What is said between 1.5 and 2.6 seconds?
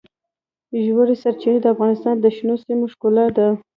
د افغانستان د شنو